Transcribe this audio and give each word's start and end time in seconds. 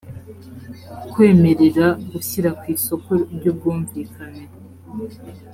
kwemerera 1.11 1.85
gushyira 2.11 2.49
ku 2.59 2.63
isoko 2.75 3.11
ry 3.35 3.45
ubwumvikane 3.51 4.43